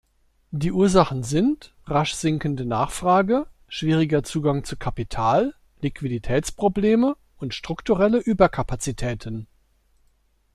Die 0.49 0.71
Ursachen 0.71 1.21
sind: 1.21 1.75
rasch 1.85 2.13
sinkende 2.15 2.65
Nachfrage, 2.65 3.45
schwieriger 3.67 4.23
Zugang 4.23 4.63
zu 4.63 4.75
Kapital, 4.75 5.53
Liquiditätsprobleme 5.81 7.15
und 7.37 7.53
strukturelle 7.53 8.17
Überkapazitäten. 8.17 9.45